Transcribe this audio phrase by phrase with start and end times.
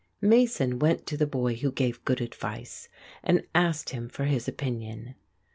[0.19, 2.89] Mason went to the boy who gave good advice
[3.21, 5.13] and asked him for his opinion.